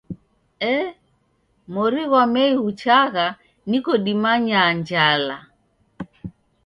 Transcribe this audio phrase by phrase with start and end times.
[0.73, 0.85] Ee
[1.73, 3.27] mori ghwa Mei ghuchagha
[3.69, 5.37] niko dimanyaa njala!